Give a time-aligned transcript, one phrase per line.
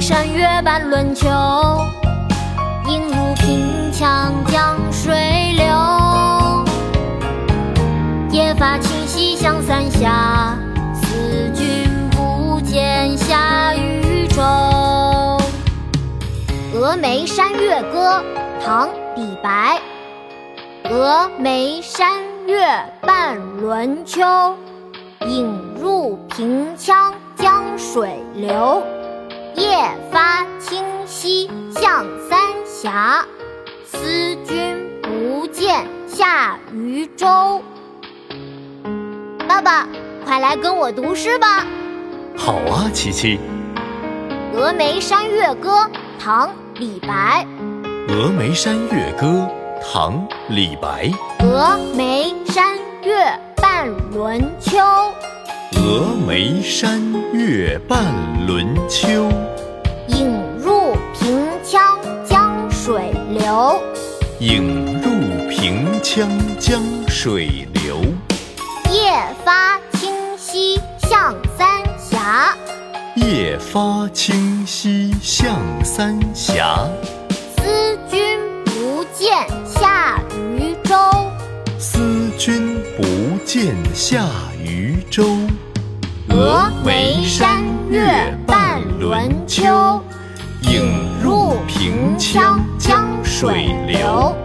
[0.00, 1.28] 山月半轮秋，
[2.88, 6.64] 影入平羌江水流。
[8.30, 10.56] 夜发清溪向三峡，
[10.94, 14.40] 思君不见下渝州。
[16.74, 18.24] 《峨眉山月歌》
[18.64, 19.78] 唐·李白。
[20.84, 22.66] 峨眉山月
[23.02, 24.22] 半轮秋，
[25.26, 28.82] 影入平羌江水流。
[29.60, 29.76] 夜
[30.10, 33.26] 发清溪向三峡，
[33.84, 37.62] 思君不见下渝州。
[39.46, 39.86] 爸爸，
[40.24, 41.66] 快来跟我读诗吧。
[42.38, 43.38] 好啊，琪琪。
[44.58, 45.70] 《峨眉山月歌》
[46.18, 47.46] 唐·李白。
[48.10, 49.26] 《峨眉山月歌》
[49.92, 50.14] 唐·
[50.48, 51.10] 李白。
[51.40, 53.14] 峨眉山月
[53.56, 54.78] 半轮秋。
[55.72, 57.00] 峨眉山
[57.32, 58.04] 月半
[58.46, 59.28] 轮秋，
[63.32, 63.80] 流。
[64.40, 66.28] 影入平羌
[66.58, 68.00] 江水流。
[68.90, 69.12] 夜
[69.44, 72.56] 发清溪向三峡。
[73.16, 76.88] 夜发清溪向三峡。
[77.56, 80.96] 思君不见下渝州。
[81.78, 82.00] 思
[82.38, 83.04] 君不
[83.44, 84.26] 见下
[84.64, 85.24] 渝州。
[86.28, 90.00] 峨眉山月半轮秋，
[91.80, 94.36] 平羌江水流。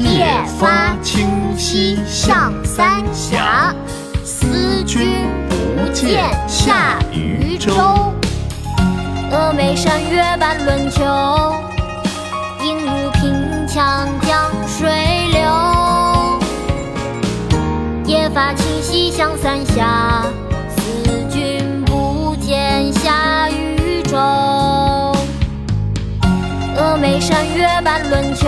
[0.00, 0.26] 夜
[0.58, 3.72] 发清溪向三峡，
[4.24, 7.72] 思君不见下渝州。
[9.30, 11.04] 峨眉山月半轮秋，
[12.64, 13.32] 映入平
[13.68, 14.90] 羌江水
[15.30, 15.40] 流。
[18.06, 20.24] 夜发清溪向三峡。
[27.02, 28.46] 眉山月半轮秋，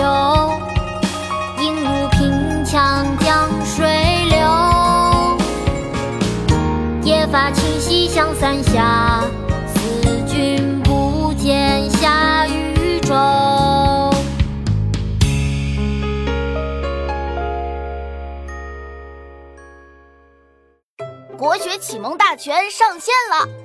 [1.59, 3.85] 映入平羌江水
[4.29, 5.37] 流。
[7.03, 9.25] 夜发清溪向三峡，
[9.67, 13.13] 思君不见下渝州。
[21.37, 23.64] 国学启蒙大全上线了。